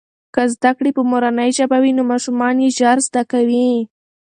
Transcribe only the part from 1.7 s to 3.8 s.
وي نو ماشومان یې ژر زده کوي.